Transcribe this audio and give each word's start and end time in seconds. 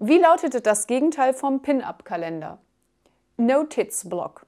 Wie 0.00 0.18
lautete 0.18 0.60
das 0.60 0.86
Gegenteil 0.86 1.34
vom 1.34 1.60
Pin-Up-Kalender? 1.60 2.58
No-Tits-Block. 3.36 4.46